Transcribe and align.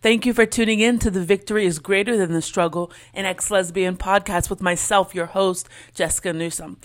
Thank 0.00 0.26
you 0.26 0.32
for 0.32 0.46
tuning 0.46 0.78
in 0.78 1.00
to 1.00 1.10
The 1.10 1.24
Victory 1.24 1.66
is 1.66 1.80
Greater 1.80 2.16
Than 2.16 2.32
the 2.32 2.40
Struggle, 2.40 2.92
an 3.14 3.24
ex 3.24 3.50
lesbian 3.50 3.96
podcast 3.96 4.48
with 4.48 4.62
myself, 4.62 5.12
your 5.12 5.26
host, 5.26 5.68
Jessica 5.92 6.32
Newsom. 6.32 6.76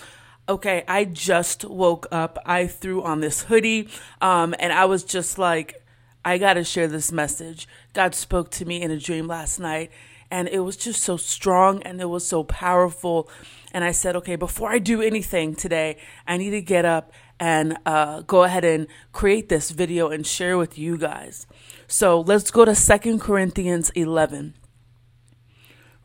Okay, 0.50 0.84
I 0.88 1.06
just 1.06 1.64
woke 1.64 2.08
up. 2.12 2.40
I 2.44 2.66
threw 2.66 3.04
on 3.04 3.20
this 3.20 3.44
hoodie, 3.44 3.88
um, 4.20 4.56
and 4.58 4.74
I 4.74 4.86
was 4.86 5.04
just 5.04 5.38
like, 5.38 5.86
I 6.26 6.40
got 6.40 6.56
to 6.56 6.64
share 6.64 6.88
this 6.88 7.12
message. 7.12 7.68
God 7.94 8.16
spoke 8.16 8.50
to 8.50 8.66
me 8.66 8.82
in 8.82 8.90
a 8.90 8.98
dream 8.98 9.28
last 9.28 9.60
night, 9.60 9.92
and 10.32 10.48
it 10.48 10.62
was 10.62 10.76
just 10.76 11.04
so 11.04 11.16
strong 11.16 11.84
and 11.84 12.02
it 12.02 12.10
was 12.10 12.26
so 12.26 12.44
powerful. 12.44 13.30
And 13.74 13.84
I 13.84 13.92
said, 13.92 14.16
okay, 14.16 14.38
before 14.38 14.72
I 14.72 14.80
do 14.80 15.04
anything 15.04 15.54
today, 15.54 15.98
I 16.26 16.38
need 16.38 16.50
to 16.50 16.62
get 16.64 16.84
up 16.84 17.12
and 17.40 17.78
uh, 17.86 18.22
go 18.22 18.44
ahead 18.44 18.64
and 18.64 18.88
create 19.12 19.50
this 19.50 19.72
video 19.72 20.10
and 20.10 20.26
share 20.26 20.58
with 20.58 20.78
you 20.78 20.98
guys. 20.98 21.48
So 21.88 22.22
let's 22.22 22.52
go 22.52 22.66
to 22.66 22.76
Second 22.76 23.20
Corinthians 23.20 23.90
11, 23.92 24.56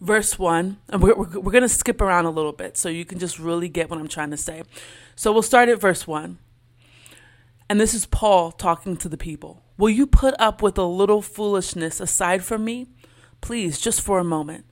verse 0.01 0.39
1. 0.39 0.79
And 0.89 1.03
we're, 1.03 1.15
we're, 1.15 1.41
we're 1.41 1.53
going 1.53 1.63
to 1.63 1.69
skip 1.69 2.01
around 2.01 2.25
a 2.25 2.31
little 2.31 2.53
bit 2.53 2.77
so 2.77 2.89
you 2.89 3.05
can 3.05 3.19
just 3.19 3.39
really 3.39 3.69
get 3.69 3.91
what 3.91 3.99
I'm 3.99 4.09
trying 4.09 4.31
to 4.31 4.37
say. 4.37 4.63
So 5.15 5.33
we'll 5.33 5.43
start 5.43 5.69
at 5.69 5.81
verse 5.81 6.07
1. 6.07 6.39
And 7.71 7.79
this 7.79 7.93
is 7.93 8.07
Paul 8.07 8.51
talking 8.51 8.97
to 8.97 9.09
the 9.09 9.19
people. 9.19 9.63
Will 9.77 9.91
you 9.91 10.07
put 10.07 10.35
up 10.39 10.63
with 10.63 10.79
a 10.79 10.85
little 10.85 11.21
foolishness 11.21 12.01
aside 12.01 12.43
from 12.43 12.65
me? 12.65 12.89
Please, 13.41 13.79
just 13.79 14.01
for 14.01 14.19
a 14.19 14.25
moment. 14.25 14.65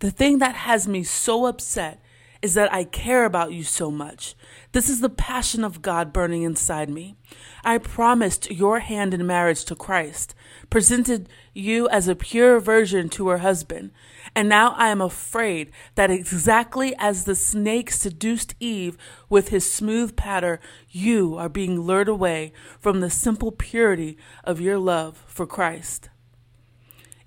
The 0.00 0.10
thing 0.10 0.38
that 0.38 0.54
has 0.54 0.86
me 0.86 1.02
so 1.02 1.46
upset 1.46 2.02
is 2.44 2.52
that 2.52 2.70
I 2.70 2.84
care 2.84 3.24
about 3.24 3.54
you 3.54 3.62
so 3.62 3.90
much. 3.90 4.34
This 4.72 4.90
is 4.90 5.00
the 5.00 5.08
passion 5.08 5.64
of 5.64 5.80
God 5.80 6.12
burning 6.12 6.42
inside 6.42 6.90
me. 6.90 7.16
I 7.64 7.78
promised 7.78 8.50
your 8.50 8.80
hand 8.80 9.14
in 9.14 9.26
marriage 9.26 9.64
to 9.64 9.74
Christ, 9.74 10.34
presented 10.68 11.30
you 11.54 11.88
as 11.88 12.06
a 12.06 12.14
pure 12.14 12.60
virgin 12.60 13.08
to 13.08 13.28
her 13.28 13.38
husband, 13.38 13.92
and 14.36 14.46
now 14.46 14.74
I 14.76 14.88
am 14.88 15.00
afraid 15.00 15.70
that 15.94 16.10
exactly 16.10 16.94
as 16.98 17.24
the 17.24 17.34
snake 17.34 17.90
seduced 17.90 18.54
Eve 18.60 18.98
with 19.30 19.48
his 19.48 19.72
smooth 19.72 20.14
patter, 20.14 20.60
you 20.90 21.38
are 21.38 21.48
being 21.48 21.80
lured 21.80 22.08
away 22.08 22.52
from 22.78 23.00
the 23.00 23.08
simple 23.08 23.52
purity 23.52 24.18
of 24.44 24.60
your 24.60 24.76
love 24.76 25.24
for 25.26 25.46
Christ. 25.46 26.10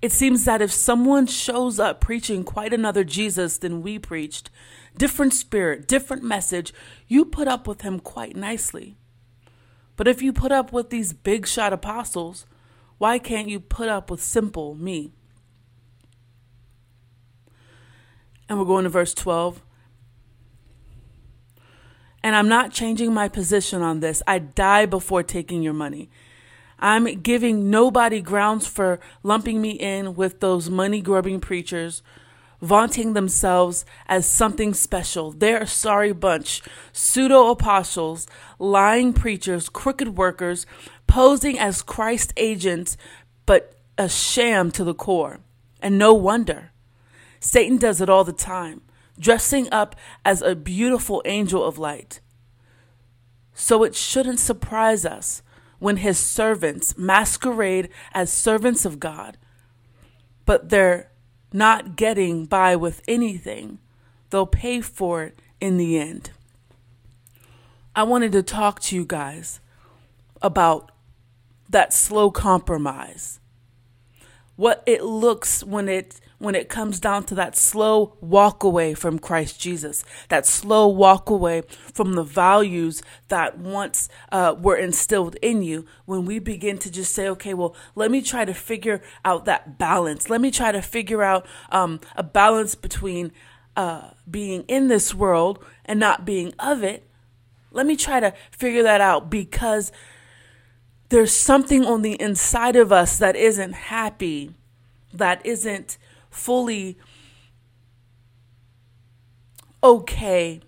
It 0.00 0.12
seems 0.12 0.44
that 0.44 0.62
if 0.62 0.70
someone 0.70 1.26
shows 1.26 1.80
up 1.80 2.00
preaching 2.00 2.44
quite 2.44 2.72
another 2.72 3.02
Jesus 3.02 3.58
than 3.58 3.82
we 3.82 3.98
preached, 3.98 4.48
different 4.98 5.32
spirit, 5.32 5.88
different 5.88 6.22
message, 6.22 6.74
you 7.06 7.24
put 7.24 7.48
up 7.48 7.66
with 7.66 7.80
him 7.80 8.00
quite 8.00 8.36
nicely. 8.36 8.96
But 9.96 10.06
if 10.06 10.20
you 10.20 10.32
put 10.32 10.52
up 10.52 10.72
with 10.72 10.90
these 10.90 11.12
big 11.12 11.46
shot 11.46 11.72
apostles, 11.72 12.46
why 12.98 13.18
can't 13.18 13.48
you 13.48 13.60
put 13.60 13.88
up 13.88 14.10
with 14.10 14.22
simple 14.22 14.74
me? 14.74 15.12
And 18.48 18.58
we're 18.58 18.64
going 18.64 18.84
to 18.84 18.90
verse 18.90 19.14
12. 19.14 19.62
And 22.22 22.34
I'm 22.34 22.48
not 22.48 22.72
changing 22.72 23.14
my 23.14 23.28
position 23.28 23.82
on 23.82 24.00
this. 24.00 24.22
I 24.26 24.38
die 24.38 24.86
before 24.86 25.22
taking 25.22 25.62
your 25.62 25.72
money. 25.72 26.10
I'm 26.78 27.04
giving 27.22 27.70
nobody 27.70 28.20
grounds 28.20 28.66
for 28.66 29.00
lumping 29.22 29.60
me 29.60 29.70
in 29.70 30.14
with 30.14 30.40
those 30.40 30.70
money 30.70 31.00
grubbing 31.00 31.40
preachers 31.40 32.02
vaunting 32.60 33.12
themselves 33.12 33.84
as 34.06 34.26
something 34.26 34.74
special. 34.74 35.30
They're 35.32 35.62
a 35.62 35.66
sorry 35.66 36.12
bunch. 36.12 36.62
Pseudo 36.92 37.50
apostles, 37.50 38.26
lying 38.58 39.12
preachers, 39.12 39.68
crooked 39.68 40.16
workers, 40.16 40.66
posing 41.06 41.58
as 41.58 41.82
Christ 41.82 42.32
agents, 42.36 42.96
but 43.46 43.74
a 43.96 44.08
sham 44.08 44.70
to 44.72 44.84
the 44.84 44.94
core. 44.94 45.40
And 45.80 45.98
no 45.98 46.12
wonder. 46.14 46.72
Satan 47.40 47.76
does 47.78 48.00
it 48.00 48.08
all 48.08 48.24
the 48.24 48.32
time, 48.32 48.82
dressing 49.18 49.72
up 49.72 49.94
as 50.24 50.42
a 50.42 50.56
beautiful 50.56 51.22
angel 51.24 51.64
of 51.64 51.78
light. 51.78 52.20
So 53.54 53.84
it 53.84 53.94
shouldn't 53.94 54.40
surprise 54.40 55.04
us 55.04 55.42
when 55.78 55.98
his 55.98 56.18
servants 56.18 56.98
masquerade 56.98 57.88
as 58.12 58.32
servants 58.32 58.84
of 58.84 58.98
God, 58.98 59.38
but 60.44 60.70
they're 60.70 61.10
not 61.52 61.96
getting 61.96 62.46
by 62.46 62.76
with 62.76 63.02
anything, 63.08 63.78
they'll 64.30 64.46
pay 64.46 64.80
for 64.80 65.24
it 65.24 65.38
in 65.60 65.76
the 65.76 65.98
end. 65.98 66.30
I 67.94 68.02
wanted 68.04 68.32
to 68.32 68.42
talk 68.42 68.80
to 68.82 68.96
you 68.96 69.04
guys 69.04 69.60
about 70.40 70.92
that 71.68 71.92
slow 71.92 72.30
compromise. 72.30 73.40
What 74.58 74.82
it 74.86 75.04
looks 75.04 75.62
when 75.62 75.88
it 75.88 76.20
when 76.38 76.56
it 76.56 76.68
comes 76.68 76.98
down 76.98 77.22
to 77.26 77.34
that 77.36 77.56
slow 77.56 78.16
walk 78.20 78.64
away 78.64 78.92
from 78.94 79.20
Christ 79.20 79.60
Jesus, 79.60 80.04
that 80.30 80.46
slow 80.46 80.88
walk 80.88 81.30
away 81.30 81.62
from 81.92 82.14
the 82.14 82.24
values 82.24 83.00
that 83.28 83.56
once 83.56 84.08
uh, 84.32 84.56
were 84.58 84.74
instilled 84.74 85.36
in 85.42 85.62
you, 85.62 85.86
when 86.06 86.24
we 86.24 86.40
begin 86.40 86.76
to 86.78 86.90
just 86.90 87.14
say, 87.14 87.28
okay, 87.28 87.54
well, 87.54 87.76
let 87.94 88.10
me 88.10 88.20
try 88.20 88.44
to 88.44 88.52
figure 88.52 89.00
out 89.24 89.44
that 89.44 89.78
balance. 89.78 90.28
Let 90.28 90.40
me 90.40 90.50
try 90.50 90.72
to 90.72 90.82
figure 90.82 91.22
out 91.22 91.46
um, 91.70 92.00
a 92.16 92.24
balance 92.24 92.74
between 92.74 93.30
uh, 93.76 94.10
being 94.28 94.62
in 94.62 94.88
this 94.88 95.14
world 95.14 95.64
and 95.84 96.00
not 96.00 96.24
being 96.24 96.52
of 96.58 96.82
it. 96.82 97.08
Let 97.70 97.86
me 97.86 97.94
try 97.94 98.18
to 98.18 98.34
figure 98.50 98.82
that 98.82 99.00
out 99.00 99.30
because 99.30 99.92
there's 101.08 101.34
something 101.34 101.84
on 101.84 102.02
the 102.02 102.20
inside 102.20 102.76
of 102.76 102.92
us 102.92 103.18
that 103.18 103.36
isn't 103.36 103.72
happy, 103.72 104.54
that 105.12 105.44
isn't 105.44 105.96
fully 106.30 106.98
okay 109.82 110.60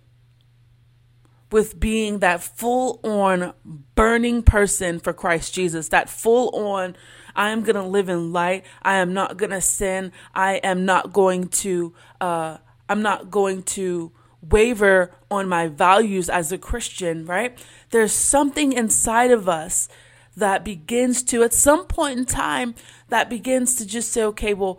with 1.50 1.80
being 1.80 2.20
that 2.20 2.42
full 2.42 3.00
on 3.02 3.52
burning 3.94 4.42
person 4.42 5.00
for 5.00 5.12
Christ 5.12 5.52
Jesus, 5.52 5.88
that 5.88 6.08
full 6.08 6.50
on, 6.54 6.96
I 7.34 7.50
am 7.50 7.62
going 7.62 7.76
to 7.76 7.82
live 7.82 8.08
in 8.08 8.32
light. 8.32 8.64
I 8.82 8.96
am 8.96 9.12
not 9.12 9.36
going 9.36 9.50
to 9.50 9.60
sin. 9.60 10.12
I 10.34 10.54
am 10.56 10.84
not 10.84 11.12
going 11.12 11.48
to, 11.48 11.92
uh, 12.20 12.58
I'm 12.88 13.02
not 13.02 13.30
going 13.30 13.64
to 13.64 14.12
waver 14.42 15.12
on 15.30 15.48
my 15.48 15.66
values 15.66 16.30
as 16.30 16.52
a 16.52 16.58
Christian, 16.58 17.26
right? 17.26 17.58
There's 17.90 18.12
something 18.12 18.72
inside 18.72 19.30
of 19.32 19.48
us 19.48 19.88
that 20.36 20.64
begins 20.64 21.22
to, 21.24 21.42
at 21.42 21.52
some 21.52 21.86
point 21.86 22.18
in 22.18 22.24
time, 22.24 22.74
that 23.08 23.28
begins 23.28 23.74
to 23.76 23.86
just 23.86 24.12
say, 24.12 24.22
okay, 24.24 24.54
well, 24.54 24.78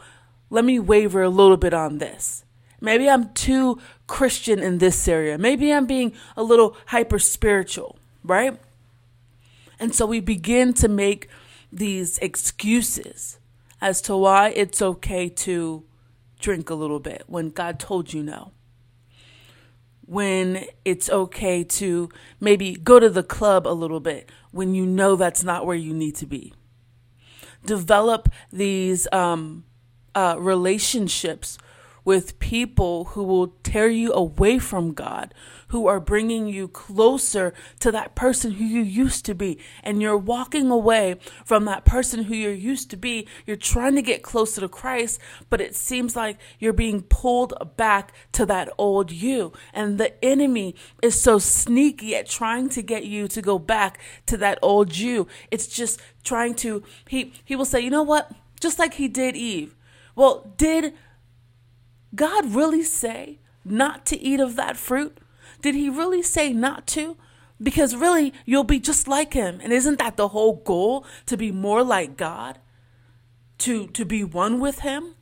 let 0.49 0.65
me 0.65 0.79
waver 0.79 1.21
a 1.21 1.29
little 1.29 1.57
bit 1.57 1.73
on 1.73 1.97
this. 1.97 2.43
Maybe 2.79 3.09
I'm 3.09 3.33
too 3.33 3.79
Christian 4.07 4.59
in 4.59 4.79
this 4.79 5.07
area. 5.07 5.37
Maybe 5.37 5.71
I'm 5.71 5.85
being 5.85 6.13
a 6.35 6.43
little 6.43 6.75
hyper 6.87 7.19
spiritual, 7.19 7.99
right? 8.23 8.59
And 9.79 9.93
so 9.93 10.05
we 10.05 10.19
begin 10.19 10.73
to 10.75 10.87
make 10.87 11.29
these 11.71 12.17
excuses 12.19 13.39
as 13.79 14.01
to 14.01 14.17
why 14.17 14.49
it's 14.49 14.81
okay 14.81 15.29
to 15.29 15.83
drink 16.39 16.69
a 16.69 16.75
little 16.75 16.99
bit 16.99 17.23
when 17.27 17.49
God 17.49 17.79
told 17.79 18.13
you 18.13 18.23
no. 18.23 18.51
When 20.11 20.65
it's 20.83 21.09
okay 21.09 21.63
to 21.63 22.09
maybe 22.41 22.73
go 22.73 22.99
to 22.99 23.09
the 23.09 23.23
club 23.23 23.65
a 23.65 23.69
little 23.69 24.01
bit 24.01 24.29
when 24.51 24.75
you 24.75 24.85
know 24.85 25.15
that's 25.15 25.41
not 25.41 25.65
where 25.65 25.77
you 25.77 25.93
need 25.93 26.17
to 26.17 26.25
be. 26.25 26.53
Develop 27.65 28.27
these 28.51 29.07
um, 29.13 29.63
uh, 30.13 30.35
relationships 30.37 31.57
with 32.03 32.39
people 32.39 33.05
who 33.05 33.23
will 33.23 33.47
tear 33.63 33.87
you 33.87 34.11
away 34.13 34.57
from 34.59 34.93
God, 34.93 35.33
who 35.67 35.87
are 35.87 35.99
bringing 35.99 36.47
you 36.47 36.67
closer 36.67 37.53
to 37.79 37.91
that 37.91 38.15
person 38.15 38.51
who 38.51 38.63
you 38.63 38.81
used 38.81 39.25
to 39.25 39.35
be. 39.35 39.59
And 39.83 40.01
you're 40.01 40.17
walking 40.17 40.71
away 40.71 41.17
from 41.45 41.65
that 41.65 41.85
person 41.85 42.23
who 42.23 42.35
you 42.35 42.49
used 42.49 42.89
to 42.91 42.97
be. 42.97 43.27
You're 43.45 43.55
trying 43.55 43.95
to 43.95 44.01
get 44.01 44.23
closer 44.23 44.61
to 44.61 44.69
Christ, 44.69 45.19
but 45.49 45.61
it 45.61 45.75
seems 45.75 46.15
like 46.15 46.37
you're 46.59 46.73
being 46.73 47.03
pulled 47.03 47.53
back 47.77 48.13
to 48.33 48.45
that 48.47 48.69
old 48.77 49.11
you. 49.11 49.53
And 49.73 49.97
the 49.97 50.23
enemy 50.23 50.75
is 51.01 51.21
so 51.21 51.39
sneaky 51.39 52.15
at 52.15 52.27
trying 52.27 52.69
to 52.69 52.81
get 52.81 53.05
you 53.05 53.27
to 53.29 53.41
go 53.41 53.59
back 53.59 53.99
to 54.25 54.37
that 54.37 54.59
old 54.61 54.97
you. 54.97 55.27
It's 55.51 55.67
just 55.67 56.01
trying 56.23 56.55
to, 56.55 56.83
he, 57.07 57.33
he 57.45 57.55
will 57.55 57.65
say, 57.65 57.79
you 57.79 57.89
know 57.89 58.03
what? 58.03 58.31
Just 58.59 58.79
like 58.79 58.95
he 58.95 59.07
did 59.07 59.35
Eve 59.35 59.75
well, 60.15 60.53
did 60.57 60.93
God 62.13 62.53
really 62.53 62.83
say 62.83 63.39
not 63.63 64.05
to 64.07 64.19
eat 64.19 64.39
of 64.39 64.55
that 64.55 64.77
fruit? 64.77 65.17
Did 65.61 65.75
he 65.75 65.89
really 65.89 66.23
say 66.23 66.53
not 66.53 66.87
to? 66.87 67.17
Because 67.61 67.95
really, 67.95 68.33
you'll 68.45 68.63
be 68.63 68.79
just 68.79 69.07
like 69.07 69.33
him. 69.33 69.59
And 69.61 69.71
isn't 69.71 69.99
that 69.99 70.17
the 70.17 70.29
whole 70.29 70.55
goal? 70.55 71.05
To 71.27 71.37
be 71.37 71.51
more 71.51 71.83
like 71.83 72.17
God? 72.17 72.57
To, 73.59 73.87
to 73.87 74.05
be 74.05 74.23
one 74.23 74.59
with 74.59 74.79
him? 74.79 75.15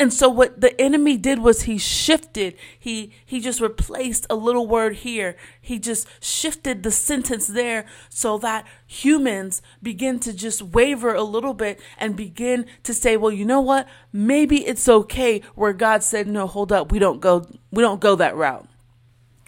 And 0.00 0.12
so 0.12 0.28
what 0.28 0.60
the 0.60 0.78
enemy 0.80 1.16
did 1.16 1.38
was 1.38 1.62
he 1.62 1.78
shifted. 1.78 2.56
He 2.76 3.12
he 3.24 3.38
just 3.38 3.60
replaced 3.60 4.26
a 4.28 4.34
little 4.34 4.66
word 4.66 4.96
here. 4.96 5.36
He 5.60 5.78
just 5.78 6.08
shifted 6.20 6.82
the 6.82 6.90
sentence 6.90 7.46
there 7.46 7.86
so 8.08 8.36
that 8.38 8.66
humans 8.86 9.62
begin 9.82 10.18
to 10.20 10.32
just 10.32 10.62
waver 10.62 11.14
a 11.14 11.22
little 11.22 11.54
bit 11.54 11.80
and 11.96 12.16
begin 12.16 12.66
to 12.82 12.92
say, 12.92 13.16
"Well, 13.16 13.30
you 13.30 13.44
know 13.44 13.60
what? 13.60 13.86
Maybe 14.12 14.66
it's 14.66 14.88
okay." 14.88 15.42
Where 15.54 15.72
God 15.72 16.02
said, 16.02 16.26
"No, 16.26 16.48
hold 16.48 16.72
up. 16.72 16.90
We 16.90 16.98
don't 16.98 17.20
go 17.20 17.46
we 17.70 17.82
don't 17.82 18.00
go 18.00 18.16
that 18.16 18.34
route." 18.34 18.66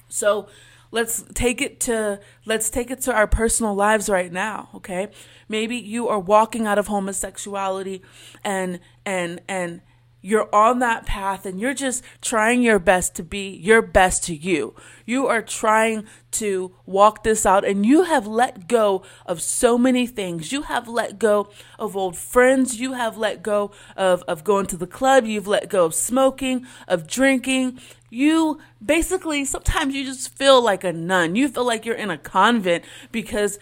So, 0.09 0.47
let's 0.93 1.25
take 1.35 1.61
it 1.61 1.81
to 1.81 2.21
let's 2.45 2.71
take 2.71 2.93
it 2.93 3.01
to 3.03 3.13
our 3.13 3.27
personal 3.27 3.75
lives 3.75 4.09
right 4.09 4.33
now, 4.33 4.69
okay? 4.77 5.09
Maybe 5.49 5.77
you 5.77 6.09
are 6.09 6.21
walking 6.21 6.69
out 6.69 6.79
of 6.79 6.87
homosexuality 6.87 8.03
and 8.45 8.79
and 9.05 9.41
and 9.49 9.81
you're 10.23 10.53
on 10.53 10.81
that 10.81 11.07
path 11.07 11.47
and 11.47 11.61
you're 11.61 11.75
just 11.75 12.03
trying 12.21 12.63
your 12.63 12.79
best 12.79 13.15
to 13.15 13.23
be 13.23 13.51
your 13.51 13.81
best 13.81 14.25
to 14.25 14.35
you. 14.35 14.75
You 15.05 15.29
are 15.29 15.43
trying 15.43 16.07
to 16.33 16.75
walk 16.85 17.23
this 17.23 17.47
out 17.47 17.65
and 17.65 17.87
you 17.87 18.03
have 18.03 18.27
let 18.27 18.67
go 18.67 19.05
of 19.25 19.41
so 19.41 19.79
many 19.79 20.07
things. 20.07 20.51
You 20.51 20.63
have 20.63 20.89
let 20.89 21.21
go 21.21 21.49
of 21.79 21.97
old 21.97 22.17
friends. 22.17 22.81
You 22.81 22.95
have 22.95 23.17
let 23.17 23.43
go 23.43 23.71
of, 23.97 24.23
of 24.25 24.43
going 24.43 24.67
to 24.67 24.77
the 24.77 24.87
club. 24.87 25.27
You've 25.27 25.47
let 25.47 25.69
go 25.69 25.85
of 25.85 25.95
smoking, 25.95 26.67
of 26.89 27.07
drinking. 27.07 27.79
You 28.11 28.59
basically, 28.85 29.45
sometimes 29.45 29.95
you 29.95 30.05
just 30.05 30.37
feel 30.37 30.61
like 30.61 30.83
a 30.83 30.93
nun. 30.93 31.37
You 31.37 31.49
feel 31.49 31.65
like 31.65 31.87
you're 31.87 31.95
in 31.95 32.11
a 32.11 32.19
convent 32.19 32.85
because 33.13 33.61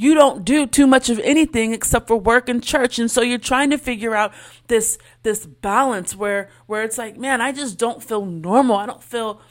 you 0.00 0.14
don't 0.14 0.44
do 0.44 0.64
too 0.64 0.86
much 0.86 1.10
of 1.10 1.18
anything 1.18 1.72
except 1.72 2.06
for 2.06 2.16
work 2.16 2.48
and 2.48 2.62
church. 2.62 3.00
And 3.00 3.10
so 3.10 3.20
you're 3.20 3.36
trying 3.36 3.70
to 3.70 3.76
figure 3.78 4.14
out 4.14 4.32
this 4.68 4.96
this 5.24 5.44
balance 5.44 6.14
where 6.14 6.48
where 6.66 6.84
it's 6.84 6.96
like 6.96 7.18
man 7.18 7.40
i 7.40 7.50
just 7.50 7.78
don't 7.78 8.02
feel 8.02 8.24
normal. 8.24 8.76
I 8.76 8.86
don't 8.86 9.02
feel 9.02 9.42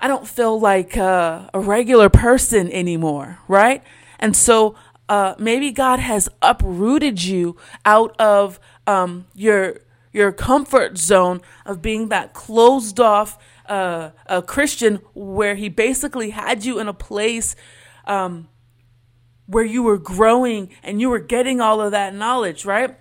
i 0.00 0.08
don't 0.08 0.26
feel 0.26 0.58
like 0.58 0.96
uh, 0.96 1.48
a 1.54 1.60
regular 1.60 2.08
person 2.08 2.70
anymore 2.72 3.38
right? 3.46 3.82
And 4.18 4.34
so 4.36 4.74
uh, 5.08 5.36
maybe 5.38 5.70
god 5.70 6.00
has 6.00 6.28
uprooted 6.42 7.22
you 7.22 7.56
out 7.84 8.14
of 8.18 8.58
um, 8.88 9.26
your 9.34 9.78
your 10.12 10.32
comfort 10.32 10.98
zone 10.98 11.40
of 11.64 11.80
being 11.80 12.08
that 12.08 12.32
closed 12.32 12.98
off 12.98 13.38
uh, 13.66 14.10
a 14.26 14.42
christian 14.42 14.96
where 15.14 15.54
he 15.54 15.68
basically 15.68 16.30
had 16.30 16.64
you 16.64 16.80
in 16.80 16.88
a 16.88 16.94
place 16.94 17.54
um, 18.06 18.48
where 19.46 19.64
you 19.64 19.82
were 19.82 19.98
growing 19.98 20.70
and 20.82 21.00
you 21.00 21.08
were 21.08 21.18
getting 21.18 21.60
all 21.60 21.80
of 21.80 21.90
that 21.92 22.14
knowledge, 22.14 22.64
right? 22.64 22.96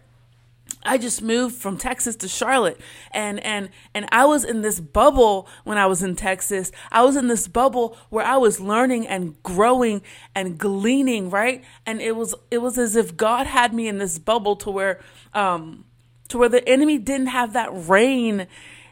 I 0.85 0.97
just 0.97 1.21
moved 1.21 1.55
from 1.55 1.77
Texas 1.77 2.15
to 2.17 2.27
Charlotte 2.27 2.79
and 3.11 3.39
and 3.39 3.69
and 3.93 4.05
I 4.11 4.25
was 4.25 4.43
in 4.43 4.61
this 4.61 4.79
bubble 4.79 5.47
when 5.63 5.77
I 5.77 5.85
was 5.85 6.03
in 6.03 6.15
Texas. 6.15 6.71
I 6.91 7.03
was 7.03 7.15
in 7.15 7.27
this 7.27 7.47
bubble 7.47 7.97
where 8.09 8.25
I 8.25 8.37
was 8.37 8.59
learning 8.59 9.07
and 9.07 9.41
growing 9.43 10.01
and 10.35 10.57
gleaning, 10.57 11.29
right? 11.29 11.63
And 11.85 12.01
it 12.01 12.15
was 12.15 12.35
it 12.51 12.57
was 12.57 12.77
as 12.77 12.95
if 12.95 13.15
God 13.15 13.47
had 13.47 13.73
me 13.73 13.87
in 13.87 13.97
this 13.97 14.19
bubble 14.19 14.55
to 14.57 14.71
where 14.71 14.99
um 15.33 15.85
to 16.29 16.37
where 16.37 16.49
the 16.49 16.67
enemy 16.67 16.97
didn't 16.97 17.27
have 17.27 17.53
that 17.53 17.69
reign 17.71 18.47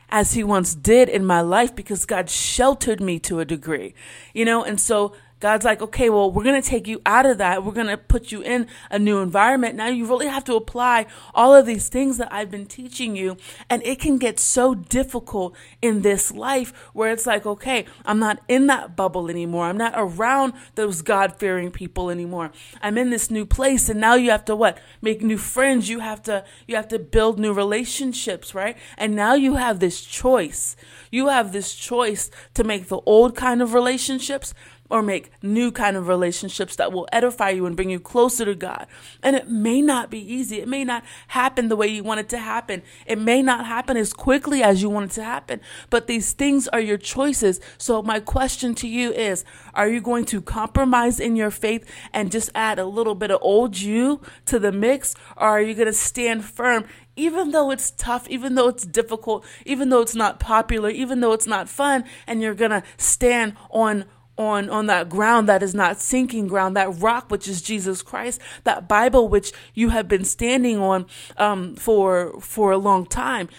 as 0.09 0.33
he 0.33 0.43
once 0.43 0.75
did 0.75 1.09
in 1.09 1.25
my 1.25 1.41
life 1.41 1.75
because 1.75 2.05
God 2.05 2.29
sheltered 2.29 3.01
me 3.01 3.19
to 3.19 3.39
a 3.39 3.45
degree. 3.45 3.93
You 4.33 4.45
know, 4.45 4.63
and 4.63 4.79
so 4.79 5.13
God's 5.41 5.65
like, 5.65 5.81
okay, 5.81 6.11
well, 6.11 6.31
we're 6.31 6.43
going 6.43 6.61
to 6.61 6.67
take 6.67 6.87
you 6.87 7.01
out 7.03 7.25
of 7.25 7.39
that. 7.39 7.65
We're 7.65 7.71
going 7.73 7.87
to 7.87 7.97
put 7.97 8.31
you 8.31 8.41
in 8.43 8.67
a 8.91 8.99
new 8.99 9.17
environment. 9.17 9.75
Now 9.75 9.87
you 9.87 10.05
really 10.05 10.27
have 10.27 10.43
to 10.45 10.55
apply 10.55 11.07
all 11.33 11.55
of 11.55 11.65
these 11.65 11.89
things 11.89 12.19
that 12.19 12.31
I've 12.31 12.51
been 12.51 12.67
teaching 12.67 13.15
you. 13.15 13.37
And 13.67 13.81
it 13.83 13.99
can 13.99 14.19
get 14.19 14.39
so 14.39 14.75
difficult 14.75 15.55
in 15.81 16.03
this 16.03 16.31
life 16.31 16.71
where 16.93 17.11
it's 17.11 17.25
like, 17.25 17.47
okay, 17.47 17.85
I'm 18.05 18.19
not 18.19 18.39
in 18.47 18.67
that 18.67 18.95
bubble 18.95 19.29
anymore. 19.29 19.65
I'm 19.65 19.77
not 19.77 19.93
around 19.95 20.53
those 20.75 21.01
God 21.01 21.35
fearing 21.37 21.71
people 21.71 22.11
anymore. 22.11 22.51
I'm 22.79 22.99
in 22.99 23.09
this 23.09 23.31
new 23.31 23.47
place. 23.47 23.89
And 23.89 23.99
now 23.99 24.13
you 24.13 24.29
have 24.29 24.45
to 24.45 24.55
what? 24.55 24.77
Make 25.01 25.23
new 25.23 25.39
friends. 25.39 25.89
You 25.89 25.99
have 25.99 26.21
to, 26.23 26.45
you 26.67 26.75
have 26.75 26.87
to 26.89 26.99
build 26.99 27.39
new 27.39 27.51
relationships, 27.51 28.53
right? 28.53 28.77
And 28.95 29.15
now 29.15 29.33
you 29.33 29.55
have 29.55 29.79
this 29.79 30.01
choice. 30.01 30.75
You 31.09 31.29
have 31.29 31.51
this 31.51 31.73
choice 31.73 32.29
to 32.53 32.63
make 32.63 32.89
the 32.89 32.99
old 33.07 33.35
kind 33.35 33.63
of 33.63 33.73
relationships 33.73 34.53
or 34.91 35.01
make 35.01 35.31
new 35.41 35.71
kind 35.71 35.95
of 35.95 36.07
relationships 36.07 36.75
that 36.75 36.91
will 36.91 37.07
edify 37.11 37.49
you 37.49 37.65
and 37.65 37.75
bring 37.75 37.89
you 37.89 37.99
closer 37.99 38.45
to 38.45 38.53
God. 38.53 38.87
And 39.23 39.35
it 39.35 39.47
may 39.47 39.81
not 39.81 40.11
be 40.11 40.19
easy. 40.19 40.59
It 40.59 40.67
may 40.67 40.83
not 40.83 41.03
happen 41.29 41.69
the 41.69 41.75
way 41.75 41.87
you 41.87 42.03
want 42.03 42.19
it 42.19 42.29
to 42.29 42.37
happen. 42.37 42.83
It 43.05 43.17
may 43.17 43.41
not 43.41 43.65
happen 43.65 43.95
as 43.97 44.13
quickly 44.13 44.61
as 44.61 44.81
you 44.81 44.89
want 44.89 45.11
it 45.11 45.15
to 45.15 45.23
happen. 45.23 45.61
But 45.89 46.07
these 46.07 46.33
things 46.33 46.67
are 46.67 46.81
your 46.81 46.97
choices. 46.97 47.59
So 47.77 48.01
my 48.01 48.19
question 48.19 48.75
to 48.75 48.87
you 48.87 49.11
is, 49.11 49.45
are 49.73 49.87
you 49.87 50.01
going 50.01 50.25
to 50.25 50.41
compromise 50.41 51.19
in 51.19 51.35
your 51.35 51.51
faith 51.51 51.89
and 52.13 52.31
just 52.31 52.49
add 52.53 52.77
a 52.77 52.85
little 52.85 53.15
bit 53.15 53.31
of 53.31 53.39
old 53.41 53.79
you 53.79 54.21
to 54.47 54.59
the 54.59 54.71
mix? 54.71 55.15
Or 55.37 55.47
are 55.47 55.61
you 55.61 55.73
going 55.73 55.87
to 55.87 55.93
stand 55.93 56.43
firm 56.43 56.85
even 57.15 57.51
though 57.51 57.71
it's 57.71 57.91
tough, 57.91 58.27
even 58.29 58.55
though 58.55 58.69
it's 58.69 58.85
difficult, 58.85 59.45
even 59.65 59.89
though 59.89 60.01
it's 60.01 60.15
not 60.15 60.39
popular, 60.39 60.89
even 60.89 61.19
though 61.19 61.33
it's 61.33 61.47
not 61.47 61.67
fun, 61.67 62.03
and 62.25 62.41
you're 62.41 62.55
gonna 62.55 62.83
stand 62.97 63.55
on 63.69 64.05
on 64.37 64.69
on 64.69 64.87
that 64.87 65.09
ground 65.09 65.47
that 65.49 65.61
is 65.61 65.75
not 65.75 65.99
sinking 65.99 66.47
ground 66.47 66.75
that 66.75 66.89
rock 66.99 67.29
which 67.29 67.47
is 67.47 67.61
jesus 67.61 68.01
christ 68.01 68.39
that 68.63 68.87
bible 68.87 69.27
which 69.27 69.51
you 69.73 69.89
have 69.89 70.07
been 70.07 70.23
standing 70.23 70.79
on 70.79 71.05
um, 71.37 71.75
for 71.75 72.39
for 72.39 72.71
a 72.71 72.77
long 72.77 73.05
time. 73.05 73.49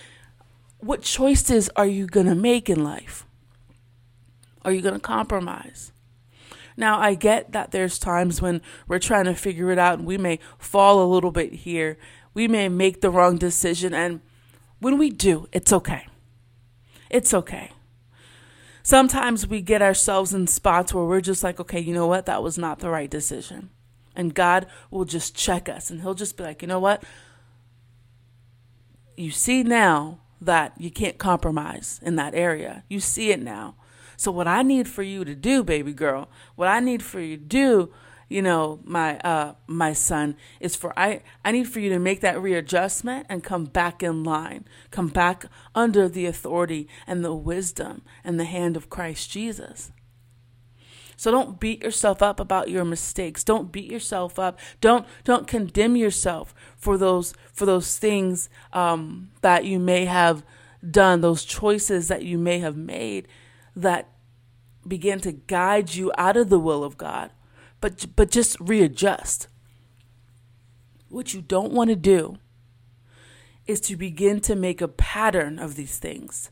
What 0.78 1.02
choices 1.02 1.70
are 1.76 1.86
you 1.86 2.06
going 2.06 2.26
to 2.26 2.34
make 2.34 2.69
in 2.69 2.82
life? 2.82 3.24
Are 4.64 4.72
you 4.72 4.82
going 4.82 4.94
to 4.94 5.00
compromise? 5.00 5.92
Now 6.76 6.98
i 6.98 7.14
get 7.14 7.52
that 7.52 7.70
there's 7.70 7.98
times 7.98 8.40
when 8.40 8.62
we're 8.88 8.98
trying 8.98 9.26
to 9.26 9.34
figure 9.34 9.70
it 9.70 9.78
out 9.78 9.98
and 9.98 10.06
we 10.06 10.16
may 10.18 10.38
fall 10.58 11.02
a 11.02 11.12
little 11.12 11.30
bit 11.30 11.52
here. 11.52 11.98
We 12.34 12.48
may 12.48 12.68
make 12.68 13.02
the 13.02 13.10
wrong 13.10 13.36
decision 13.36 13.92
and 13.92 14.20
when 14.80 14.98
we 14.98 15.10
do 15.10 15.48
it's 15.52 15.72
okay. 15.72 16.06
It's 17.10 17.34
okay 17.34 17.72
sometimes 18.82 19.46
we 19.46 19.61
get 19.61 19.82
ourselves 19.82 20.34
in 20.34 20.46
spots 20.46 20.93
where 20.93 21.05
we're 21.05 21.20
just 21.20 21.43
like, 21.43 21.61
okay, 21.61 21.81
you 21.81 21.94
know 21.94 22.06
what? 22.06 22.26
That 22.26 22.43
was 22.43 22.58
not 22.58 22.81
the 22.81 22.90
right 22.90 23.11
decision. 23.11 23.70
And 24.14 24.34
God 24.34 24.67
will 24.90 25.05
just 25.05 25.34
check 25.34 25.69
us 25.69 25.90
and 25.90 26.00
He'll 26.00 26.14
just 26.14 26.37
be 26.37 26.44
like, 26.44 26.62
you 26.62 26.69
know 26.69 26.81
what? 26.81 27.02
You 29.17 29.31
see 29.31 29.62
now 29.62 30.20
that 30.40 30.75
you 30.79 30.90
can't 30.90 31.19
compromise 31.19 32.00
in 32.02 32.17
that 32.17 32.34
area. 32.34 32.84
You 32.88 33.00
see 33.00 33.31
it 33.31 33.40
now. 33.40 33.76
So, 34.17 34.31
what 34.31 34.46
I 34.46 34.62
need 34.62 34.88
for 34.88 35.02
you 35.02 35.25
to 35.25 35.35
do, 35.35 35.64
baby 35.64 35.93
girl, 35.93 36.28
what 36.55 36.69
I 36.69 36.81
need 36.81 37.02
for 37.02 37.20
you 37.20 37.37
to 37.37 37.43
do 37.43 37.93
you 38.32 38.40
know, 38.40 38.81
my 38.84 39.19
uh 39.19 39.55
my 39.67 39.93
son 39.93 40.37
is 40.58 40.75
for 40.75 40.99
I 40.99 41.23
I 41.44 41.52
need 41.52 41.69
for 41.69 41.81
you 41.81 41.90
to 41.90 41.99
make 41.99 42.20
that 42.23 42.40
readjustment 42.40 43.26
and 43.29 43.44
come 43.44 43.67
back 43.67 44.02
in 44.02 44.25
line. 44.25 44.66
Come 44.90 45.09
back 45.09 45.45
under 45.75 46.09
the 46.09 46.25
authority 46.25 46.88
and 47.06 47.23
the 47.23 47.35
wisdom 47.35 48.02
and 48.25 48.40
the 48.40 48.47
hand 48.47 48.76
of 48.76 48.88
Christ 48.88 49.30
Jesus. 49.30 49.92
So 51.16 51.30
don't 51.30 51.61
beat 51.61 51.85
yourself 51.85 52.23
up 52.23 52.40
about 52.40 52.71
your 52.71 52.85
mistakes. 52.85 53.45
Don't 53.45 53.71
beat 53.71 53.90
yourself 53.90 54.38
up. 54.38 54.59
Don't 54.80 55.06
don't 55.25 55.47
condemn 55.47 55.95
yourself 55.95 56.54
for 56.76 56.97
those 56.97 57.35
for 57.52 57.66
those 57.66 57.99
things 57.99 58.49
um, 58.73 59.30
that 59.42 59.66
you 59.66 59.78
may 59.78 60.06
have 60.06 60.42
done, 60.90 61.21
those 61.21 61.45
choices 61.45 62.09
that 62.09 62.25
you 62.25 62.38
may 62.38 62.61
have 62.61 62.76
made 62.76 63.28
that 63.76 64.09
begin 64.88 65.21
to 65.21 65.33
guide 65.33 65.95
you 65.95 66.11
out 66.16 66.37
of 66.37 66.49
the 66.49 66.59
will 66.59 66.83
of 66.83 66.97
God 66.97 67.30
but 67.82 68.16
but 68.16 68.30
just 68.30 68.58
readjust. 68.58 69.48
What 71.08 71.34
you 71.34 71.42
don't 71.42 71.72
want 71.72 71.90
to 71.90 71.96
do 71.96 72.38
is 73.66 73.80
to 73.82 73.96
begin 73.96 74.40
to 74.40 74.56
make 74.56 74.80
a 74.80 74.88
pattern 74.88 75.58
of 75.58 75.74
these 75.74 75.98
things 75.98 76.50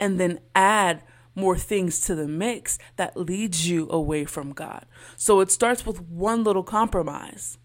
and 0.00 0.18
then 0.18 0.40
add 0.54 1.02
more 1.34 1.58
things 1.58 2.00
to 2.00 2.14
the 2.14 2.28
mix 2.28 2.78
that 2.96 3.16
leads 3.16 3.68
you 3.68 3.90
away 3.90 4.24
from 4.24 4.52
God. 4.52 4.86
So 5.16 5.40
it 5.40 5.50
starts 5.50 5.84
with 5.84 6.00
one 6.00 6.44
little 6.44 6.62
compromise. 6.62 7.58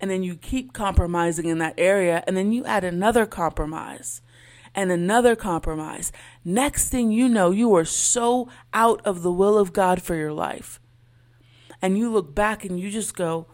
And 0.00 0.10
then 0.10 0.24
you 0.24 0.34
keep 0.34 0.72
compromising 0.72 1.46
in 1.46 1.58
that 1.58 1.74
area, 1.78 2.24
and 2.26 2.36
then 2.36 2.50
you 2.50 2.64
add 2.64 2.82
another 2.82 3.24
compromise 3.24 4.20
and 4.74 4.90
another 4.90 5.36
compromise. 5.36 6.10
Next 6.44 6.88
thing 6.88 7.12
you 7.12 7.28
know, 7.28 7.52
you 7.52 7.72
are 7.76 7.84
so 7.84 8.48
out 8.74 9.00
of 9.04 9.22
the 9.22 9.30
will 9.30 9.56
of 9.56 9.72
God 9.72 10.02
for 10.02 10.16
your 10.16 10.32
life 10.32 10.80
and 11.82 11.98
you 11.98 12.10
look 12.10 12.34
back 12.34 12.64
and 12.64 12.78
you 12.78 12.90
just 12.90 13.16
go, 13.16 13.48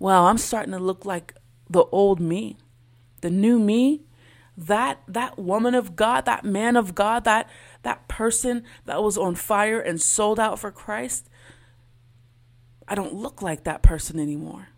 wow, 0.00 0.26
I'm 0.26 0.38
starting 0.38 0.72
to 0.72 0.80
look 0.80 1.06
like 1.06 1.34
the 1.70 1.84
old 1.84 2.20
me. 2.20 2.58
The 3.20 3.30
new 3.30 3.60
me, 3.60 4.02
that 4.56 5.00
that 5.06 5.38
woman 5.38 5.76
of 5.76 5.94
God, 5.94 6.24
that 6.26 6.44
man 6.44 6.76
of 6.76 6.94
God, 6.94 7.24
that 7.24 7.48
that 7.84 8.08
person 8.08 8.64
that 8.84 9.02
was 9.02 9.16
on 9.16 9.36
fire 9.36 9.80
and 9.80 10.00
sold 10.00 10.40
out 10.40 10.58
for 10.58 10.72
Christ, 10.72 11.30
I 12.88 12.96
don't 12.96 13.14
look 13.14 13.40
like 13.40 13.62
that 13.62 13.82
person 13.82 14.18
anymore. 14.18 14.68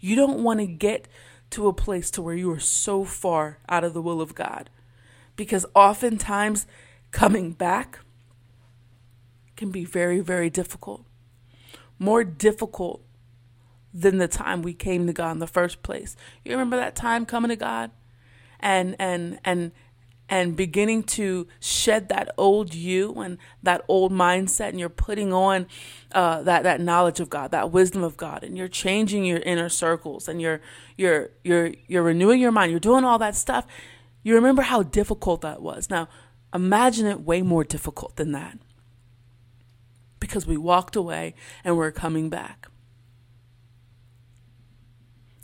You 0.00 0.16
don't 0.16 0.42
want 0.42 0.58
to 0.60 0.66
get 0.66 1.08
to 1.50 1.68
a 1.68 1.72
place 1.72 2.10
to 2.10 2.20
where 2.20 2.34
you 2.34 2.50
are 2.50 2.58
so 2.58 3.04
far 3.04 3.58
out 3.68 3.84
of 3.84 3.94
the 3.94 4.02
will 4.02 4.20
of 4.20 4.34
God. 4.34 4.70
Because 5.36 5.64
oftentimes 5.74 6.66
coming 7.12 7.52
back 7.52 8.00
can 9.56 9.70
be 9.70 9.84
very, 9.84 10.20
very 10.20 10.50
difficult. 10.50 11.06
More 11.98 12.24
difficult 12.24 13.02
than 13.92 14.18
the 14.18 14.28
time 14.28 14.62
we 14.62 14.74
came 14.74 15.06
to 15.06 15.12
God 15.12 15.32
in 15.32 15.38
the 15.38 15.46
first 15.46 15.82
place. 15.82 16.16
You 16.44 16.52
remember 16.52 16.76
that 16.76 16.96
time 16.96 17.24
coming 17.24 17.50
to 17.50 17.56
God 17.56 17.92
and 18.58 18.96
and 18.98 19.38
and 19.44 19.70
and 20.28 20.56
beginning 20.56 21.02
to 21.02 21.46
shed 21.60 22.08
that 22.08 22.32
old 22.38 22.74
you 22.74 23.12
and 23.20 23.38
that 23.62 23.82
old 23.88 24.10
mindset 24.10 24.70
and 24.70 24.80
you're 24.80 24.88
putting 24.88 25.32
on 25.32 25.66
uh, 26.12 26.42
that 26.42 26.62
that 26.62 26.80
knowledge 26.80 27.20
of 27.20 27.30
God, 27.30 27.50
that 27.50 27.70
wisdom 27.70 28.02
of 28.02 28.16
God, 28.16 28.42
and 28.42 28.56
you're 28.56 28.68
changing 28.68 29.24
your 29.24 29.40
inner 29.40 29.68
circles 29.68 30.26
and 30.26 30.40
you're 30.40 30.60
you're 30.96 31.30
you're 31.44 31.72
you're 31.86 32.02
renewing 32.02 32.40
your 32.40 32.52
mind. 32.52 32.70
You're 32.70 32.80
doing 32.80 33.04
all 33.04 33.18
that 33.18 33.36
stuff. 33.36 33.66
You 34.22 34.34
remember 34.34 34.62
how 34.62 34.82
difficult 34.82 35.42
that 35.42 35.60
was. 35.60 35.90
Now, 35.90 36.08
imagine 36.54 37.06
it 37.06 37.20
way 37.20 37.42
more 37.42 37.62
difficult 37.62 38.16
than 38.16 38.32
that. 38.32 38.58
Because 40.24 40.46
we 40.46 40.56
walked 40.56 40.96
away 40.96 41.34
and 41.64 41.76
we're 41.76 41.92
coming 41.92 42.30
back. 42.30 42.68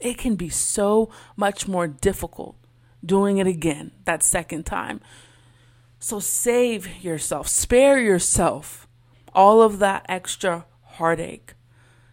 It 0.01 0.17
can 0.17 0.37
be 0.37 0.49
so 0.49 1.11
much 1.37 1.69
more 1.69 1.87
difficult 1.87 2.57
doing 3.05 3.37
it 3.37 3.47
again 3.47 3.91
that 4.07 4.23
second 4.23 4.65
time. 4.65 5.03
So 5.99 6.19
save 6.19 7.05
yourself, 7.05 7.47
spare 7.47 7.99
yourself 7.99 8.89
all 9.35 9.61
of 9.61 9.81
that 9.81 10.07
extra 10.09 10.65
heartache. 10.83 11.53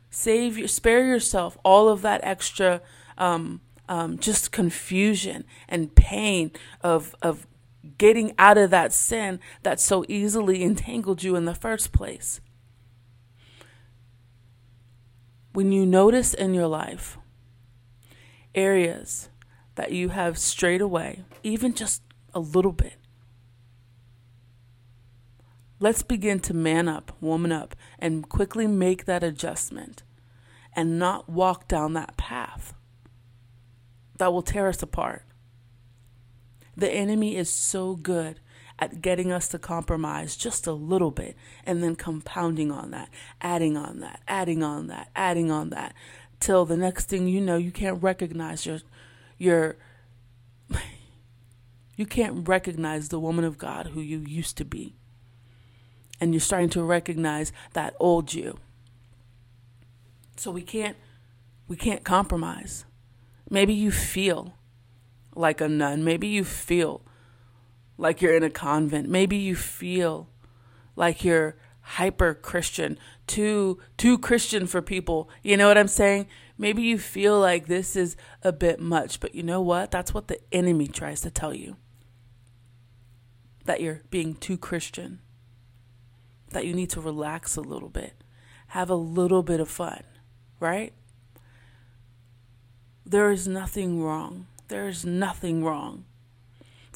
Save 0.10 0.70
spare 0.70 1.06
yourself 1.06 1.58
all 1.64 1.88
of 1.88 2.02
that 2.02 2.20
extra 2.22 2.82
um, 3.18 3.62
um, 3.88 4.20
just 4.20 4.52
confusion 4.52 5.46
and 5.70 5.96
pain 5.96 6.52
of 6.82 7.16
of 7.22 7.48
getting 7.98 8.34
out 8.38 8.58
of 8.58 8.70
that 8.72 8.92
sin 8.92 9.40
that 9.64 9.80
so 9.80 10.04
easily 10.10 10.64
entangled 10.64 11.24
you 11.24 11.38
in 11.38 11.46
the 11.46 11.56
first 11.56 11.94
place. 11.94 12.42
When 15.58 15.72
you 15.72 15.88
notice 15.88 16.36
in 16.36 16.54
your 16.54 16.68
life 16.68 17.18
areas 18.54 19.30
that 19.74 19.92
you 19.92 20.10
have 20.10 20.38
strayed 20.38 20.82
away, 20.82 21.24
even 21.42 21.74
just 21.74 22.04
a 22.32 22.40
little 22.40 22.72
bit. 22.72 22.98
Let's 25.80 26.04
begin 26.04 26.42
to 26.42 26.54
man 26.54 26.88
up, 26.88 27.12
woman 27.20 27.52
up, 27.52 27.76
and 27.98 28.30
quickly 28.30 28.68
make 28.68 29.06
that 29.06 29.24
adjustment 29.24 30.04
and 30.74 31.00
not 31.00 31.28
walk 31.28 31.68
down 31.68 31.94
that 31.94 32.18
path 32.18 32.76
that 34.20 34.32
will 34.32 34.44
tear 34.44 34.68
us 34.68 34.84
apart. 34.84 35.24
The 36.76 36.94
enemy 36.94 37.36
is 37.36 37.50
so 37.50 37.96
good 37.96 38.40
at 38.80 39.02
getting 39.02 39.32
us 39.32 39.48
to 39.50 39.60
compromise 39.60 40.36
just 40.36 40.68
a 40.68 40.72
little 40.72 41.12
bit 41.12 41.36
and 41.66 41.82
then 41.82 41.96
compounding 41.96 42.72
on 42.72 42.92
that, 42.92 43.10
adding 43.42 43.76
on 43.76 44.00
that, 44.00 44.22
adding 44.28 44.64
on 44.64 44.88
that, 44.88 45.10
adding 45.16 45.50
on 45.52 45.70
that, 45.72 45.94
till 46.40 46.66
the 46.66 46.78
next 46.78 47.06
thing 47.06 47.28
you 47.28 47.42
know, 47.42 47.58
you 47.58 47.72
can't 47.72 48.02
recognize 48.02 48.66
your 48.66 48.80
you're 49.38 49.78
you 51.96 52.06
can't 52.06 52.48
recognize 52.48 53.10
the 53.10 53.20
woman 53.20 53.46
of 53.46 53.58
God 53.58 53.88
who 53.88 54.02
you 54.02 54.20
used 54.20 54.58
to 54.58 54.66
be. 54.66 54.96
And 56.20 56.34
you're 56.34 56.42
starting 56.42 56.70
to 56.70 56.84
recognize 56.84 57.52
that 57.74 57.96
old 58.00 58.34
you. 58.34 58.58
So 60.36 60.52
we 60.52 60.62
can't 60.62 60.98
we 61.68 61.76
can't 61.76 62.04
compromise. 62.04 62.86
Maybe 63.50 63.74
you 63.74 63.92
feel 63.92 64.54
like 65.36 65.62
a 65.62 65.68
nun. 65.68 66.04
Maybe 66.04 66.28
you 66.28 66.44
feel 66.44 67.02
like 67.98 68.22
you're 68.22 68.36
in 68.36 68.44
a 68.44 68.50
convent. 68.50 69.10
Maybe 69.10 69.38
you 69.38 69.56
feel 69.56 70.30
like 70.96 71.24
you're 71.24 71.58
hyper 71.82 72.34
Christian, 72.34 72.98
too 73.26 73.80
too 73.98 74.18
Christian 74.18 74.68
for 74.68 74.82
people. 74.82 75.30
You 75.42 75.58
know 75.58 75.68
what 75.68 75.78
I'm 75.78 75.88
saying? 75.88 76.28
Maybe 76.58 76.82
you 76.84 76.98
feel 76.98 77.40
like 77.40 77.68
this 77.68 77.96
is 77.96 78.16
a 78.44 78.52
bit 78.52 78.80
much, 78.80 79.20
but 79.20 79.36
you 79.36 79.44
know 79.44 79.62
what? 79.62 79.92
That's 79.92 80.14
what 80.14 80.28
the 80.28 80.40
enemy 80.52 80.88
tries 80.88 81.22
to 81.22 81.32
tell 81.32 81.54
you. 81.54 81.78
That 83.66 83.82
you're 83.82 84.02
being 84.10 84.36
too 84.36 84.58
Christian. 84.58 85.20
That 86.52 86.66
you 86.66 86.74
need 86.74 86.90
to 86.92 87.02
relax 87.02 87.56
a 87.56 87.62
little 87.62 87.90
bit. 87.90 88.24
Have 88.68 88.90
a 88.90 88.96
little 88.96 89.44
bit 89.44 89.60
of 89.60 89.70
fun, 89.70 90.04
right? 90.60 90.94
There 93.06 93.32
is 93.32 93.48
nothing 93.48 94.02
wrong. 94.02 94.48
There 94.68 94.88
is 94.88 95.06
nothing 95.06 95.64
wrong 95.64 96.06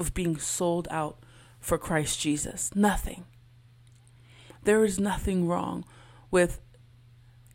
with 0.01 0.13
being 0.15 0.38
sold 0.38 0.88
out 0.89 1.20
for 1.60 1.77
Christ 1.77 2.20
Jesus. 2.20 2.72
Nothing. 2.75 3.25
There 4.63 4.84
is 4.84 5.00
nothing 5.00 5.48
wrong 5.48 5.86
with 6.31 6.60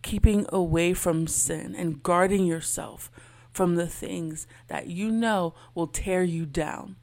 keeping 0.03 0.47
away 0.50 0.95
from 0.95 1.26
sin 1.26 1.75
and 1.75 2.05
guarding 2.05 2.47
yourself 2.47 3.11
from 3.53 3.75
the 3.75 3.88
things 3.88 4.47
that 4.69 4.87
you 4.87 5.11
know 5.11 5.55
will 5.75 5.88
tear 5.88 6.23
you 6.23 6.47
down 6.47 6.95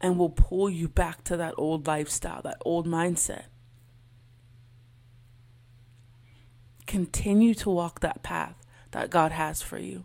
and 0.00 0.16
will 0.16 0.30
pull 0.30 0.70
you 0.70 0.86
back 0.88 1.24
to 1.24 1.36
that 1.36 1.54
old 1.56 1.88
lifestyle, 1.88 2.40
that 2.42 2.62
old 2.64 2.86
mindset. 2.86 3.46
Continue 6.86 7.54
to 7.54 7.70
walk 7.70 8.00
that 8.00 8.22
path 8.22 8.54
that 8.92 9.10
God 9.10 9.32
has 9.32 9.62
for 9.62 9.78
you. 9.78 10.04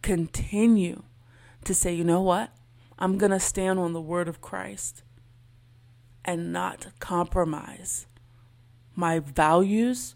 Continue 0.00 1.02
to 1.64 1.74
say, 1.74 1.92
you 1.94 2.04
know 2.04 2.22
what? 2.22 2.50
I'm 3.02 3.18
going 3.18 3.32
to 3.32 3.40
stand 3.40 3.78
on 3.78 3.92
the 3.92 4.00
word 4.00 4.28
of 4.28 4.40
Christ 4.40 5.02
and 6.24 6.52
not 6.52 6.86
compromise 7.00 8.06
my 8.94 9.18
values 9.18 10.14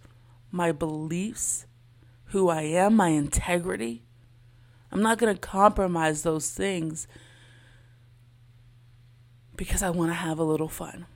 my 0.56 0.72
beliefs, 0.72 1.66
who 2.26 2.48
I 2.48 2.62
am, 2.62 2.96
my 2.96 3.08
integrity. 3.08 4.02
I'm 4.90 5.02
not 5.02 5.18
going 5.18 5.34
to 5.34 5.40
compromise 5.40 6.22
those 6.22 6.50
things 6.50 7.06
because 9.56 9.82
I 9.82 9.90
want 9.90 10.10
to 10.10 10.14
have 10.14 10.38
a 10.38 10.44
little 10.44 10.68
fun. 10.68 11.06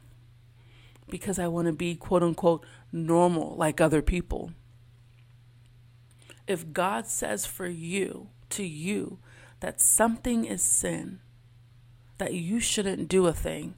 Because 1.09 1.39
I 1.39 1.49
want 1.49 1.67
to 1.67 1.73
be 1.73 1.97
quote 1.97 2.23
unquote 2.23 2.65
normal 2.93 3.57
like 3.57 3.81
other 3.81 4.03
people. 4.03 4.53
If 6.47 6.73
God 6.73 7.07
says 7.07 7.47
for 7.47 7.67
you, 7.67 8.29
to 8.51 8.65
you, 8.65 9.19
that 9.61 9.81
something 9.81 10.45
is 10.45 10.63
sin, 10.63 11.21
that 12.21 12.35
you 12.35 12.61
shouldn't 12.61 13.09
do 13.09 13.27
a 13.27 13.33
thing, 13.33 13.75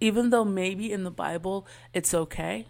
even 0.00 0.30
though 0.30 0.44
maybe 0.44 0.92
in 0.92 1.02
the 1.02 1.10
Bible 1.10 1.66
it's 1.92 2.14
okay, 2.14 2.66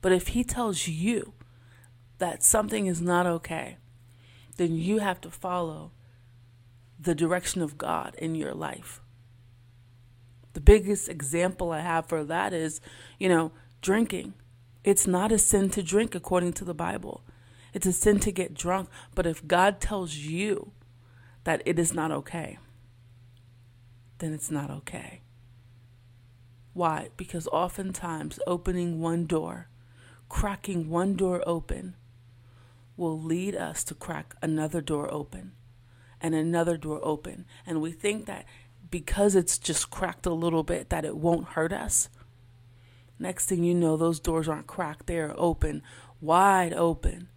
but 0.00 0.10
if 0.10 0.28
he 0.28 0.42
tells 0.42 0.88
you 0.88 1.34
that 2.18 2.42
something 2.42 2.86
is 2.86 3.00
not 3.00 3.26
okay, 3.26 3.76
then 4.56 4.74
you 4.74 4.98
have 4.98 5.20
to 5.20 5.30
follow 5.30 5.92
the 6.98 7.14
direction 7.14 7.62
of 7.62 7.78
God 7.78 8.16
in 8.18 8.34
your 8.34 8.54
life. 8.54 9.00
The 10.54 10.60
biggest 10.60 11.08
example 11.08 11.70
I 11.70 11.80
have 11.80 12.06
for 12.06 12.24
that 12.24 12.52
is, 12.52 12.80
you 13.20 13.28
know, 13.28 13.52
drinking. 13.82 14.34
It's 14.82 15.06
not 15.06 15.30
a 15.30 15.38
sin 15.38 15.70
to 15.70 15.82
drink 15.84 16.16
according 16.16 16.54
to 16.54 16.64
the 16.64 16.74
Bible. 16.74 17.22
It's 17.72 17.86
a 17.86 17.92
sin 17.92 18.18
to 18.18 18.32
get 18.32 18.54
drunk. 18.54 18.88
But 19.14 19.26
if 19.26 19.46
God 19.46 19.80
tells 19.80 20.16
you 20.16 20.72
that 21.44 21.62
it 21.64 21.78
is 21.78 21.92
not 21.92 22.10
okay, 22.10 22.58
then 24.18 24.32
it's 24.32 24.50
not 24.50 24.70
okay. 24.70 25.22
Why? 26.72 27.08
Because 27.16 27.48
oftentimes 27.48 28.38
opening 28.46 29.00
one 29.00 29.26
door 29.26 29.68
cracking 30.28 30.88
one 30.90 31.14
door 31.14 31.42
open 31.46 31.94
will 32.96 33.20
lead 33.20 33.54
us 33.54 33.84
to 33.84 33.94
crack 33.94 34.34
another 34.42 34.80
door 34.80 35.12
open 35.12 35.52
and 36.20 36.34
another 36.34 36.76
door 36.76 37.00
open. 37.02 37.46
And 37.66 37.80
we 37.80 37.92
think 37.92 38.26
that 38.26 38.44
because 38.90 39.34
it's 39.34 39.58
just 39.58 39.90
cracked 39.90 40.26
a 40.26 40.32
little 40.32 40.62
bit, 40.62 40.90
that 40.90 41.04
it 41.04 41.16
won't 41.16 41.50
hurt 41.50 41.72
us. 41.72 42.08
Next 43.18 43.46
thing 43.46 43.64
you 43.64 43.74
know, 43.74 43.96
those 43.96 44.20
doors 44.20 44.48
aren't 44.48 44.66
cracked, 44.66 45.06
they're 45.06 45.34
open, 45.38 45.82
wide 46.20 46.72
open. 46.72 47.28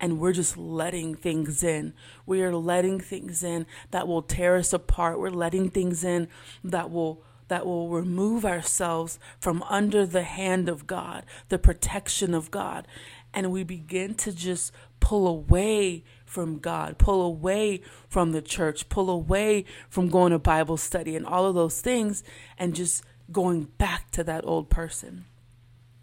And 0.00 0.18
we're 0.18 0.32
just 0.32 0.56
letting 0.56 1.14
things 1.14 1.62
in. 1.62 1.92
We 2.24 2.42
are 2.42 2.54
letting 2.54 3.00
things 3.00 3.44
in 3.44 3.66
that 3.90 4.08
will 4.08 4.22
tear 4.22 4.56
us 4.56 4.72
apart. 4.72 5.20
We're 5.20 5.30
letting 5.30 5.70
things 5.70 6.02
in 6.02 6.28
that 6.64 6.90
will 6.90 7.22
that 7.48 7.66
will 7.66 7.88
remove 7.88 8.44
ourselves 8.44 9.18
from 9.40 9.62
under 9.64 10.06
the 10.06 10.22
hand 10.22 10.68
of 10.68 10.86
God, 10.86 11.26
the 11.48 11.58
protection 11.58 12.32
of 12.32 12.50
God. 12.50 12.86
And 13.34 13.50
we 13.50 13.64
begin 13.64 14.14
to 14.14 14.32
just 14.32 14.72
pull 15.00 15.26
away 15.26 16.04
from 16.24 16.58
God, 16.60 16.96
pull 16.96 17.20
away 17.22 17.80
from 18.08 18.30
the 18.30 18.40
church, 18.40 18.88
pull 18.88 19.10
away 19.10 19.64
from 19.88 20.08
going 20.08 20.30
to 20.30 20.38
Bible 20.38 20.76
study 20.76 21.16
and 21.16 21.26
all 21.26 21.44
of 21.44 21.56
those 21.56 21.80
things, 21.80 22.22
and 22.56 22.72
just 22.72 23.02
going 23.32 23.64
back 23.78 24.12
to 24.12 24.22
that 24.24 24.44
old 24.46 24.70
person. 24.70 25.24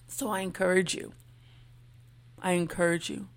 So 0.07 0.29
I 0.29 0.41
encourage 0.41 0.95
you. 0.95 1.13
I 2.41 2.51
encourage 2.51 3.09
you. 3.09 3.29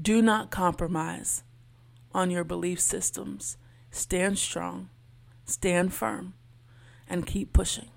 Do 0.00 0.20
not 0.20 0.50
compromise 0.50 1.44
on 2.12 2.30
your 2.30 2.42
belief 2.42 2.80
systems. 2.80 3.56
Stand 3.92 4.38
strong, 4.38 4.88
stand 5.44 5.94
firm, 5.94 6.34
and 7.08 7.26
keep 7.26 7.52
pushing. 7.52 7.90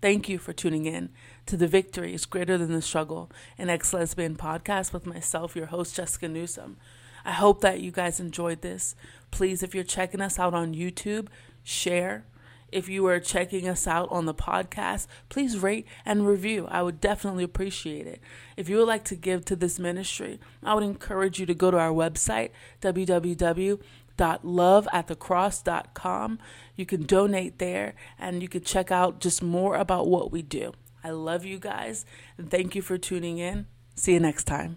Thank 0.00 0.28
you 0.28 0.38
for 0.38 0.52
tuning 0.52 0.86
in 0.86 1.10
to 1.46 1.56
The 1.56 1.68
Victory 1.68 2.12
is 2.12 2.26
Greater 2.26 2.58
Than 2.58 2.72
the 2.72 2.82
Struggle, 2.82 3.30
an 3.56 3.68
ex 3.68 3.92
lesbian 3.92 4.36
podcast 4.36 4.92
with 4.92 5.06
myself, 5.06 5.54
your 5.54 5.66
host, 5.66 5.94
Jessica 5.94 6.28
Newsom. 6.28 6.76
I 7.24 7.32
hope 7.32 7.60
that 7.60 7.80
you 7.80 7.92
guys 7.92 8.18
enjoyed 8.18 8.62
this. 8.62 8.96
Please, 9.30 9.62
if 9.62 9.74
you're 9.74 9.84
checking 9.84 10.20
us 10.20 10.38
out 10.38 10.54
on 10.54 10.74
YouTube, 10.74 11.28
share. 11.62 12.24
If 12.70 12.88
you 12.88 13.06
are 13.06 13.20
checking 13.20 13.68
us 13.68 13.86
out 13.86 14.08
on 14.10 14.26
the 14.26 14.34
podcast, 14.34 15.06
please 15.28 15.58
rate 15.58 15.86
and 16.04 16.26
review. 16.26 16.66
I 16.70 16.82
would 16.82 17.00
definitely 17.00 17.44
appreciate 17.44 18.06
it. 18.06 18.20
If 18.56 18.68
you 18.68 18.78
would 18.78 18.88
like 18.88 19.04
to 19.06 19.16
give 19.16 19.44
to 19.46 19.56
this 19.56 19.78
ministry, 19.78 20.40
I 20.62 20.74
would 20.74 20.84
encourage 20.84 21.38
you 21.38 21.46
to 21.46 21.54
go 21.54 21.70
to 21.70 21.78
our 21.78 21.92
website, 21.92 22.50
www 22.80 23.80
www.loveatthecross.com. 24.18 26.38
You 26.76 26.84
can 26.84 27.04
donate 27.04 27.58
there 27.58 27.94
and 28.18 28.42
you 28.42 28.48
can 28.48 28.62
check 28.62 28.90
out 28.90 29.20
just 29.20 29.42
more 29.42 29.76
about 29.76 30.08
what 30.08 30.30
we 30.30 30.42
do. 30.42 30.74
I 31.02 31.08
love 31.10 31.46
you 31.46 31.58
guys 31.58 32.04
and 32.36 32.50
thank 32.50 32.74
you 32.74 32.82
for 32.82 32.98
tuning 32.98 33.38
in. 33.38 33.66
See 33.94 34.12
you 34.12 34.20
next 34.20 34.44
time. 34.44 34.76